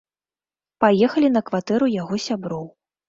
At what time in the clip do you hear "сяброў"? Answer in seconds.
2.29-2.65